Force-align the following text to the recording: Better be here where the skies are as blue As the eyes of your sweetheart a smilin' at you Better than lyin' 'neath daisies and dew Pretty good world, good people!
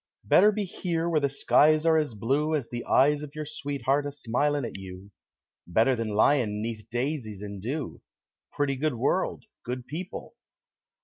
Better 0.23 0.51
be 0.51 0.63
here 0.65 1.07
where 1.07 1.19
the 1.19 1.29
skies 1.29 1.85
are 1.85 1.99
as 1.99 2.15
blue 2.15 2.55
As 2.55 2.69
the 2.69 2.83
eyes 2.85 3.21
of 3.21 3.35
your 3.35 3.45
sweetheart 3.45 4.07
a 4.07 4.11
smilin' 4.11 4.65
at 4.65 4.75
you 4.75 5.11
Better 5.67 5.95
than 5.95 6.09
lyin' 6.09 6.59
'neath 6.59 6.87
daisies 6.89 7.43
and 7.43 7.61
dew 7.61 8.01
Pretty 8.51 8.77
good 8.77 8.95
world, 8.95 9.43
good 9.63 9.85
people! 9.85 10.33